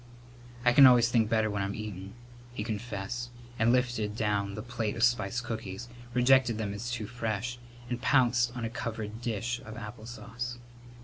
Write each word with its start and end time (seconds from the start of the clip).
"I 0.65 0.73
can 0.73 0.87
always 0.87 1.09
think 1.09 1.29
better 1.29 1.47
when 1.47 1.61
I'm 1.61 1.75
eatin'," 1.75 2.13
he 2.55 2.63
confessed, 2.63 3.29
and 3.59 3.71
lifted 3.71 4.15
down 4.15 4.55
the 4.55 4.63
plate 4.63 4.95
of 4.95 5.03
spiced 5.03 5.43
cookies, 5.43 5.89
rejected 6.15 6.57
them 6.57 6.73
as 6.73 6.89
too 6.89 7.05
fresh, 7.05 7.59
and 7.87 8.01
pounced 8.01 8.51
on 8.57 8.65
a 8.65 8.69
covered 8.71 9.21
dish 9.21 9.61
of 9.63 9.77
apple 9.77 10.07
sauce. 10.07 10.57